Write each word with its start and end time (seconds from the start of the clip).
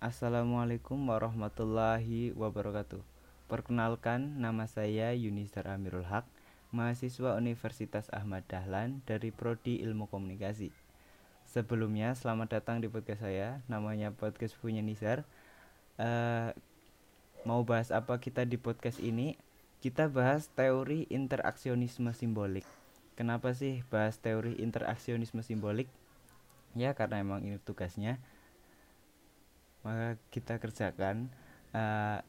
Assalamualaikum 0.00 0.96
warahmatullahi 1.12 2.32
wabarakatuh. 2.32 3.04
Perkenalkan, 3.52 4.40
nama 4.40 4.64
saya 4.64 5.12
Yunisar 5.12 5.68
Amirul 5.68 6.08
Haq, 6.08 6.24
mahasiswa 6.72 7.36
Universitas 7.36 8.08
Ahmad 8.08 8.48
Dahlan 8.48 9.04
dari 9.04 9.28
Prodi 9.28 9.76
Ilmu 9.84 10.08
Komunikasi. 10.08 10.72
Sebelumnya, 11.44 12.16
selamat 12.16 12.48
datang 12.48 12.80
di 12.80 12.88
podcast 12.88 13.28
saya, 13.28 13.60
namanya 13.68 14.08
podcast 14.08 14.56
punya 14.56 14.80
Nisar. 14.80 15.28
Uh, 16.00 16.56
mau 17.44 17.60
bahas 17.68 17.92
apa 17.92 18.16
kita 18.16 18.48
di 18.48 18.56
podcast 18.56 19.04
ini? 19.04 19.36
Kita 19.84 20.08
bahas 20.08 20.48
teori 20.56 21.12
interaksionisme 21.12 22.16
simbolik. 22.16 22.64
Kenapa 23.20 23.52
sih 23.52 23.84
bahas 23.92 24.16
teori 24.16 24.64
interaksionisme 24.64 25.44
simbolik? 25.44 25.92
Ya, 26.72 26.96
karena 26.96 27.20
emang 27.20 27.44
ini 27.44 27.60
tugasnya 27.60 28.16
maka 29.80 30.20
kita 30.28 30.60
kerjakan 30.60 31.32
uh, 31.72 32.20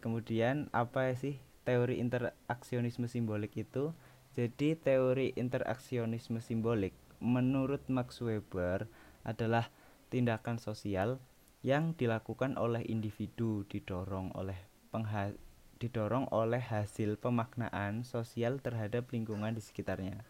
kemudian 0.00 0.72
apa 0.72 1.12
sih 1.14 1.36
teori 1.68 2.00
interaksionisme 2.00 3.10
simbolik 3.10 3.52
itu 3.60 3.92
jadi 4.32 4.78
teori 4.78 5.34
interaksionisme 5.36 6.40
simbolik 6.40 6.94
menurut 7.18 7.82
Max 7.90 8.22
Weber 8.22 8.86
adalah 9.26 9.68
tindakan 10.08 10.56
sosial 10.62 11.20
yang 11.66 11.92
dilakukan 11.98 12.54
oleh 12.54 12.86
individu 12.86 13.66
didorong 13.66 14.30
oleh 14.38 14.56
pengha 14.94 15.34
didorong 15.78 16.26
oleh 16.34 16.58
hasil 16.58 17.18
pemaknaan 17.18 18.02
sosial 18.02 18.58
terhadap 18.58 19.10
lingkungan 19.14 19.54
di 19.54 19.62
sekitarnya. 19.62 20.26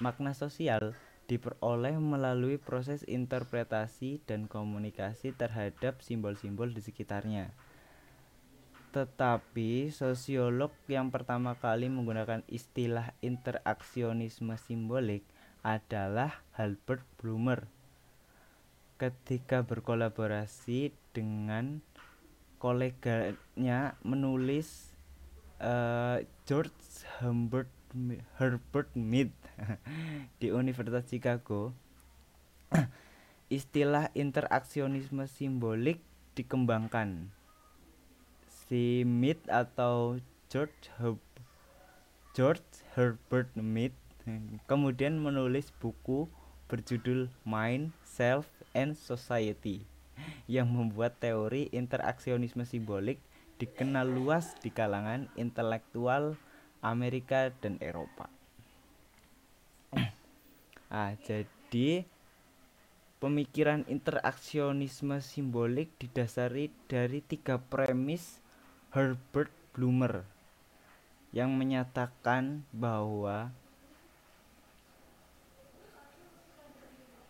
Makna 0.00 0.32
sosial 0.32 0.96
diperoleh 1.28 2.00
melalui 2.00 2.56
proses 2.56 3.04
interpretasi 3.04 4.24
dan 4.24 4.48
komunikasi 4.48 5.36
terhadap 5.36 6.00
simbol-simbol 6.00 6.72
di 6.72 6.80
sekitarnya. 6.80 7.52
Tetapi 8.96 9.92
sosiolog 9.92 10.72
yang 10.88 11.12
pertama 11.12 11.52
kali 11.60 11.92
menggunakan 11.92 12.40
istilah 12.48 13.12
interaksionisme 13.20 14.56
simbolik 14.56 15.28
adalah 15.60 16.40
Albert 16.56 17.04
Blumer. 17.20 17.68
Ketika 18.96 19.62
berkolaborasi 19.62 20.96
dengan 21.12 21.84
koleganya 22.58 23.94
menulis 24.02 24.90
uh, 25.62 26.24
George 26.48 27.04
Humbert 27.20 27.70
Herbert 28.36 28.92
Mead 28.94 29.32
di 30.40 30.52
Universitas 30.52 31.06
Chicago. 31.08 31.72
Istilah 33.48 34.12
interaksionisme 34.12 35.24
simbolik 35.24 36.04
dikembangkan. 36.36 37.32
Si 38.46 39.02
Mead 39.08 39.40
atau 39.48 40.20
George 40.52 40.92
Herb 41.00 41.20
George 42.36 42.84
Herbert 42.94 43.50
Mead 43.56 43.96
kemudian 44.68 45.16
menulis 45.16 45.72
buku 45.80 46.28
berjudul 46.68 47.32
Mind, 47.48 47.96
Self, 48.04 48.46
and 48.76 48.92
Society 48.92 49.88
yang 50.44 50.68
membuat 50.68 51.16
teori 51.18 51.72
interaksionisme 51.72 52.68
simbolik 52.68 53.18
dikenal 53.58 54.06
luas 54.06 54.54
di 54.60 54.70
kalangan 54.70 55.26
intelektual 55.34 56.38
Amerika 56.84 57.50
dan 57.62 57.78
Eropa. 57.82 58.30
ah, 60.94 61.12
jadi 61.22 62.06
pemikiran 63.18 63.82
interaksionisme 63.90 65.18
simbolik 65.18 65.90
didasari 65.98 66.70
dari 66.86 67.18
tiga 67.18 67.58
premis 67.58 68.38
Herbert 68.94 69.50
Blumer 69.74 70.22
yang 71.34 71.52
menyatakan 71.54 72.64
bahwa 72.72 73.52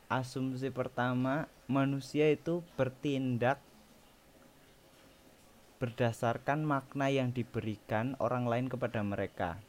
asumsi 0.08 0.72
pertama 0.72 1.44
manusia 1.68 2.32
itu 2.32 2.64
bertindak 2.80 3.60
berdasarkan 5.78 6.66
makna 6.66 7.06
yang 7.10 7.30
diberikan 7.30 8.18
orang 8.18 8.50
lain 8.50 8.66
kepada 8.66 9.02
mereka. 9.06 9.62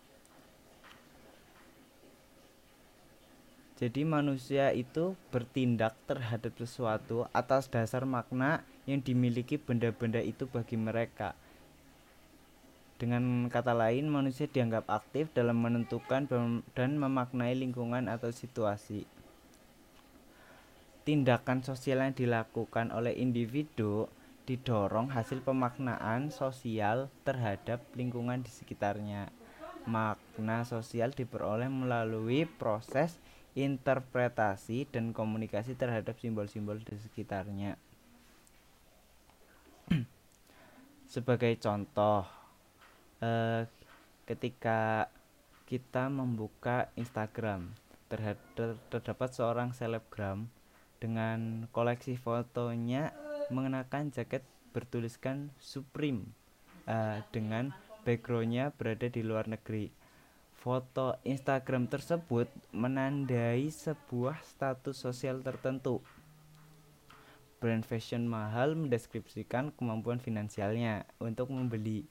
Jadi 3.79 4.03
manusia 4.03 4.75
itu 4.75 5.15
bertindak 5.31 5.95
terhadap 6.03 6.51
sesuatu 6.59 7.31
atas 7.31 7.71
dasar 7.71 8.03
makna 8.03 8.67
yang 8.83 8.99
dimiliki 8.99 9.55
benda-benda 9.55 10.19
itu 10.19 10.51
bagi 10.51 10.75
mereka. 10.75 11.31
Dengan 12.99 13.47
kata 13.47 13.71
lain, 13.71 14.11
manusia 14.11 14.51
dianggap 14.51 14.83
aktif 14.91 15.31
dalam 15.31 15.63
menentukan 15.63 16.27
dan 16.75 16.91
memaknai 16.99 17.55
lingkungan 17.55 18.11
atau 18.11 18.27
situasi. 18.35 19.07
Tindakan 21.07 21.63
sosial 21.63 22.03
yang 22.03 22.11
dilakukan 22.11 22.91
oleh 22.91 23.15
individu 23.15 24.11
didorong 24.49 25.13
hasil 25.13 25.45
pemaknaan 25.45 26.33
sosial 26.33 27.13
terhadap 27.21 27.85
lingkungan 27.93 28.41
di 28.41 28.49
sekitarnya. 28.49 29.29
Makna 29.85 30.65
sosial 30.65 31.13
diperoleh 31.13 31.69
melalui 31.69 32.49
proses 32.49 33.21
interpretasi 33.53 34.89
dan 34.89 35.13
komunikasi 35.13 35.77
terhadap 35.77 36.17
simbol-simbol 36.17 36.81
di 36.81 36.97
sekitarnya. 36.97 37.77
Sebagai 41.13 41.53
contoh, 41.61 42.25
eh, 43.21 43.69
ketika 44.25 45.13
kita 45.69 46.09
membuka 46.09 46.89
Instagram, 46.97 47.69
terhadap 48.09 48.41
terdapat 48.89 49.29
seorang 49.29 49.69
selebgram 49.77 50.49
dengan 50.97 51.69
koleksi 51.69 52.17
fotonya 52.17 53.13
mengenakan 53.49 54.13
jaket 54.13 54.45
bertuliskan 54.71 55.49
Supreme 55.57 56.29
uh, 56.85 57.21
dengan 57.33 57.73
backgroundnya 58.05 58.71
berada 58.73 59.09
di 59.09 59.21
luar 59.21 59.49
negeri. 59.49 59.91
Foto 60.59 61.15
Instagram 61.23 61.87
tersebut 61.87 62.51
menandai 62.75 63.71
sebuah 63.71 64.43
status 64.43 64.97
sosial 64.97 65.39
tertentu. 65.39 66.03
Brand 67.63 67.83
fashion 67.83 68.27
mahal 68.27 68.75
mendeskripsikan 68.75 69.71
kemampuan 69.75 70.19
finansialnya 70.19 71.07
untuk 71.19 71.51
membeli. 71.51 72.07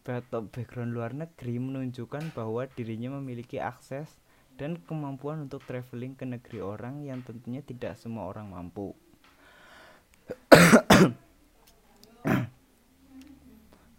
Foto 0.00 0.48
background 0.48 0.96
luar 0.96 1.12
negeri 1.12 1.60
menunjukkan 1.60 2.32
bahwa 2.32 2.64
dirinya 2.72 3.20
memiliki 3.20 3.60
akses 3.60 4.16
dan 4.56 4.80
kemampuan 4.88 5.44
untuk 5.44 5.60
traveling 5.64 6.16
ke 6.16 6.24
negeri 6.24 6.64
orang 6.64 7.04
yang 7.04 7.20
tentunya 7.20 7.60
tidak 7.60 8.00
semua 8.00 8.28
orang 8.28 8.48
mampu. 8.48 8.96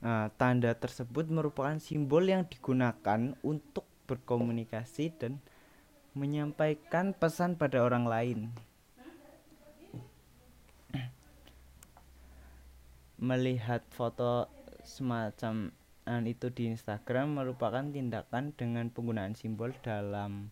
Nah, 0.02 0.28
tanda 0.36 0.74
tersebut 0.74 1.30
merupakan 1.30 1.78
simbol 1.78 2.26
yang 2.26 2.44
digunakan 2.50 3.38
untuk 3.46 3.86
berkomunikasi 4.10 5.14
dan 5.16 5.40
menyampaikan 6.12 7.16
pesan 7.16 7.56
pada 7.56 7.86
orang 7.86 8.06
lain. 8.10 8.40
Melihat 13.22 13.86
foto 13.94 14.50
semacam 14.82 15.70
itu 16.26 16.52
di 16.52 16.68
Instagram 16.68 17.40
merupakan 17.40 17.86
tindakan 17.86 18.52
dengan 18.58 18.92
penggunaan 18.92 19.38
simbol 19.38 19.72
dalam 19.80 20.52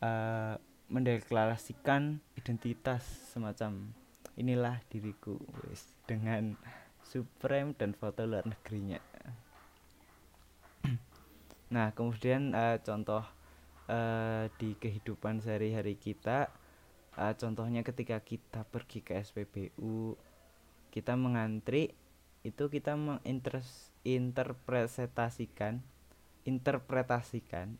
uh, 0.00 0.56
mendeklarasikan 0.88 2.22
identitas 2.38 3.04
semacam 3.32 3.92
inilah 4.36 4.80
diriku 4.88 5.36
wis 5.68 5.84
dengan 6.08 6.56
supreme 7.12 7.76
dan 7.76 7.92
foto 7.92 8.24
luar 8.24 8.48
negerinya. 8.48 8.96
Nah 11.72 11.92
kemudian 11.92 12.56
uh, 12.56 12.80
contoh 12.80 13.24
uh, 13.88 14.44
di 14.56 14.72
kehidupan 14.76 15.40
sehari-hari 15.44 15.96
kita 16.00 16.48
uh, 17.16 17.32
contohnya 17.36 17.82
ketika 17.84 18.20
kita 18.20 18.64
pergi 18.68 19.00
ke 19.04 19.14
SPBU 19.20 20.16
kita 20.92 21.16
mengantri 21.16 21.94
itu 22.44 22.68
kita 22.68 22.96
menginterpretasikan 22.96 25.80
interpretasikan 26.44 27.78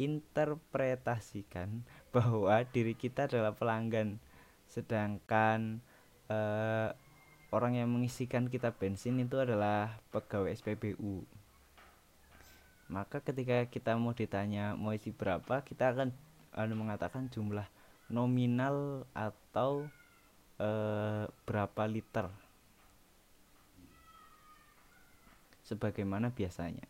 interpretasikan 0.00 1.84
bahwa 2.10 2.64
diri 2.72 2.96
kita 2.96 3.28
adalah 3.28 3.52
pelanggan. 3.52 4.16
Sedangkan 4.64 5.84
uh, 6.32 6.96
orang 7.52 7.78
yang 7.78 7.92
mengisikan 7.92 8.48
kita 8.48 8.72
bensin 8.72 9.20
itu 9.20 9.38
adalah 9.38 10.00
pegawai 10.10 10.50
SPBU 10.56 11.22
maka 12.90 13.22
ketika 13.22 13.68
kita 13.70 13.96
mau 13.96 14.16
ditanya 14.16 14.74
mau 14.74 14.92
isi 14.92 15.14
berapa 15.14 15.62
kita 15.62 15.94
akan 15.94 16.08
uh, 16.58 16.66
mengatakan 16.72 17.30
jumlah 17.32 17.64
nominal 18.12 19.08
atau 19.16 19.88
eh, 20.60 21.24
berapa 21.48 21.82
liter. 21.88 22.28
Sebagaimana 25.64 26.28
biasanya. 26.28 26.84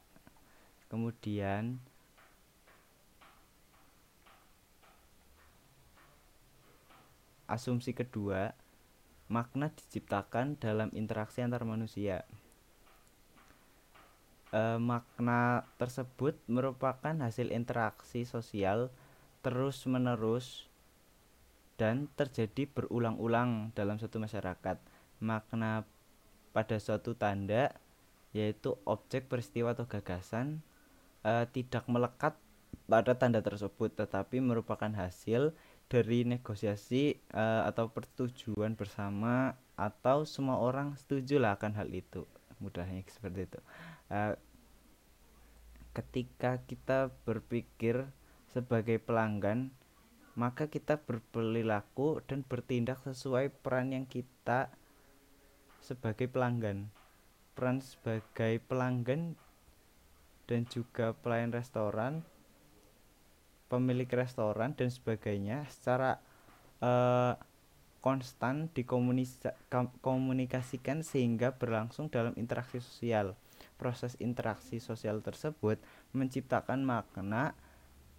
Kemudian 0.91 1.79
asumsi 7.47 7.95
kedua 7.95 8.53
makna 9.33 9.73
diciptakan 9.73 10.61
dalam 10.61 10.93
interaksi 10.93 11.41
antar 11.41 11.65
manusia 11.65 12.29
e, 14.53 14.77
makna 14.77 15.65
tersebut 15.81 16.37
merupakan 16.47 17.17
hasil 17.17 17.51
interaksi 17.51 18.29
sosial 18.29 18.93
terus-menerus 19.41 20.69
dan 21.81 22.07
terjadi 22.15 22.69
berulang-ulang 22.71 23.75
dalam 23.75 23.99
suatu 23.99 24.23
masyarakat. 24.23 24.79
Makna 25.19 25.83
pada 26.53 26.77
suatu 26.79 27.17
tanda 27.17 27.75
yaitu 28.37 28.77
objek 28.87 29.27
peristiwa 29.27 29.73
atau 29.75 29.89
gagasan 29.89 30.61
e, 31.25 31.49
tidak 31.51 31.89
melekat 31.89 32.37
pada 32.89 33.13
tanda 33.17 33.41
tersebut 33.41 33.93
tetapi 33.93 34.41
merupakan 34.41 34.89
hasil 34.93 35.53
dari 35.93 36.25
negosiasi 36.25 37.13
e, 37.13 37.45
atau 37.69 37.93
persetujuan 37.93 38.73
bersama 38.73 39.53
atau 39.77 40.25
semua 40.25 40.57
orang 40.57 40.97
setuju 40.97 41.37
lah 41.37 41.61
akan 41.61 41.77
hal 41.77 41.93
itu. 41.93 42.25
Mudahnya 42.65 43.05
seperti 43.13 43.45
itu. 43.45 43.61
E, 44.09 44.41
ketika 45.93 46.65
kita 46.65 47.13
berpikir 47.29 48.09
sebagai 48.49 48.97
pelanggan 48.97 49.69
maka 50.33 50.65
kita 50.65 50.97
berperilaku 50.97 52.25
dan 52.25 52.41
bertindak 52.41 53.05
sesuai 53.05 53.53
peran 53.61 53.93
yang 53.93 54.09
kita 54.09 54.73
sebagai 55.85 56.25
pelanggan. 56.33 56.89
Peran 57.53 57.85
sebagai 57.85 58.65
pelanggan 58.65 59.37
dan 60.49 60.65
juga 60.73 61.13
pelayan 61.13 61.53
restoran 61.53 62.25
pemilik 63.73 64.13
restoran 64.13 64.77
dan 64.77 64.93
sebagainya 64.93 65.65
secara 65.73 66.21
uh, 66.85 67.41
konstan 68.05 68.69
dikomunikasikan 68.77 71.01
sehingga 71.01 71.57
berlangsung 71.57 72.13
dalam 72.13 72.37
interaksi 72.37 72.85
sosial 72.85 73.33
proses 73.81 74.21
interaksi 74.21 74.77
sosial 74.79 75.25
tersebut 75.25 75.81
menciptakan 76.13 76.85
makna 76.85 77.57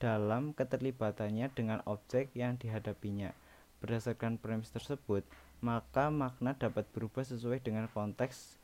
dalam 0.00 0.56
keterlibatannya 0.56 1.52
dengan 1.52 1.84
objek 1.84 2.32
yang 2.32 2.56
dihadapinya. 2.56 3.36
Berdasarkan 3.84 4.40
premis 4.40 4.72
tersebut, 4.72 5.24
maka 5.60 6.08
makna 6.08 6.56
dapat 6.56 6.88
berubah 6.92 7.20
sesuai 7.20 7.60
dengan 7.60 7.84
konteks 7.92 8.59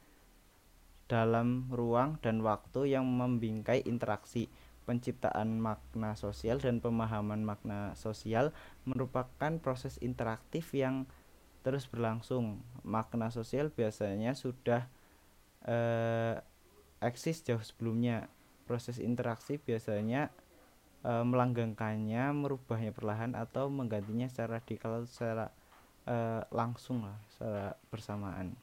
dalam 1.06 1.70
ruang 1.70 2.18
dan 2.22 2.42
waktu 2.42 2.94
yang 2.94 3.06
membingkai 3.06 3.86
interaksi. 3.86 4.50
Penciptaan 4.86 5.58
makna 5.58 6.14
sosial 6.14 6.62
dan 6.62 6.78
pemahaman 6.78 7.42
makna 7.42 7.98
sosial 7.98 8.54
merupakan 8.86 9.58
proses 9.58 9.98
interaktif 9.98 10.70
yang 10.70 11.10
terus 11.66 11.90
berlangsung. 11.90 12.62
Makna 12.86 13.34
sosial 13.34 13.74
biasanya 13.74 14.38
sudah 14.38 14.86
eh, 15.66 16.38
eksis 17.02 17.42
jauh 17.42 17.62
sebelumnya. 17.62 18.30
Proses 18.66 18.98
interaksi 18.98 19.62
biasanya 19.62 20.30
e, 21.06 21.12
melanggengkannya, 21.22 22.34
merubahnya 22.34 22.90
perlahan 22.90 23.38
atau 23.38 23.70
menggantinya 23.70 24.26
secara 24.26 24.58
radikal 24.58 25.06
secara 25.06 25.54
e, 26.02 26.42
langsung 26.50 27.06
lah, 27.06 27.18
secara 27.30 27.78
bersamaan. 27.94 28.58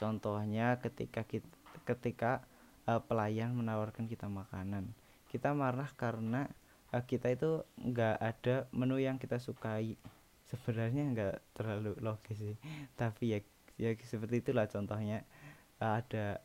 Contohnya 0.00 0.80
ketika 0.80 1.28
kita, 1.28 1.44
ketika 1.84 2.40
e, 2.88 2.96
pelayan 3.04 3.52
menawarkan 3.52 4.08
kita 4.08 4.32
makanan, 4.32 4.96
kita 5.28 5.52
marah 5.52 5.92
karena 5.92 6.48
e, 6.88 6.96
kita 7.04 7.28
itu 7.28 7.60
nggak 7.76 8.16
ada 8.16 8.64
menu 8.72 8.96
yang 8.96 9.20
kita 9.20 9.36
sukai. 9.36 10.00
Sebenarnya 10.48 11.04
nggak 11.12 11.36
terlalu 11.52 12.00
logis 12.00 12.40
sih, 12.40 12.56
tapi 13.00 13.36
ya 13.36 13.38
ya 13.76 13.92
seperti 14.00 14.40
itulah 14.40 14.64
contohnya. 14.72 15.28
Ada 15.76 16.40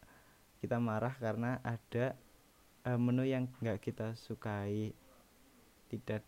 kita 0.60 0.80
marah 0.80 1.12
karena 1.20 1.60
ada 1.64 2.16
uh, 2.88 3.00
menu 3.00 3.28
yang 3.28 3.52
nggak 3.60 3.84
kita 3.84 4.16
sukai. 4.16 4.96
Tidak. 5.92 6.24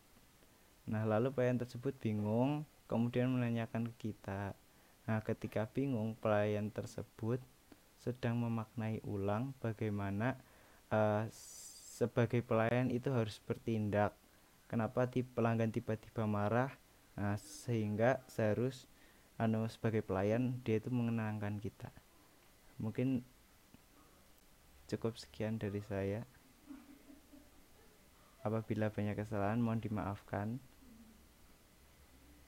Nah 0.91 1.03
lalu 1.07 1.31
pelayan 1.31 1.60
tersebut 1.60 1.96
bingung 2.00 2.67
kemudian 2.88 3.31
menanyakan 3.31 3.91
ke 3.91 4.12
kita 4.12 4.55
nah 5.08 5.24
ketika 5.24 5.64
bingung 5.72 6.20
pelayan 6.20 6.68
tersebut 6.68 7.40
sedang 7.98 8.38
memaknai 8.44 9.02
ulang 9.08 9.56
bagaimana 9.64 10.38
uh, 10.92 11.26
sebagai 11.98 12.46
pelayan 12.46 12.94
itu 12.94 13.10
harus 13.10 13.42
bertindak. 13.42 14.14
Kenapa 14.70 15.10
di 15.10 15.26
pelanggan 15.26 15.74
tiba-tiba 15.74 16.30
marah? 16.30 16.70
Nah 17.18 17.40
sehingga 17.42 18.22
seharus 18.30 18.86
anu 19.42 19.66
sebagai 19.66 20.06
pelayan 20.06 20.62
dia 20.62 20.78
itu 20.78 20.94
mengenangkan 20.94 21.58
kita. 21.58 21.90
Mungkin 22.78 23.26
cukup 24.86 25.18
sekian 25.18 25.58
dari 25.58 25.82
saya. 25.82 26.22
Apabila 28.46 28.94
banyak 28.94 29.18
kesalahan 29.18 29.60
mohon 29.60 29.82
dimaafkan 29.82 30.62